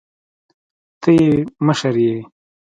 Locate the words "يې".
1.17-1.31, 2.05-2.17